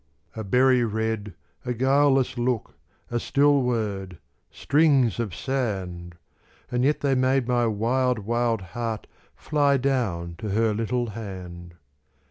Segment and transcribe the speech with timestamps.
[0.35, 2.73] A berry red, a guileless look,
[3.11, 4.17] A still word,
[4.49, 6.15] strings of sand!
[6.71, 11.75] And yet they made my wild, wild heart Fly down to her little hand.